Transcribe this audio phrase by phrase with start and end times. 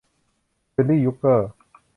[0.71, 1.49] เบอร์ลี่ ยุคเกอร์